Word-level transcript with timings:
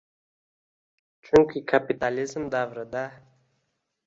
Chunki 1.25 1.59
kapitalizm 1.71 2.43
davrida 2.55 3.03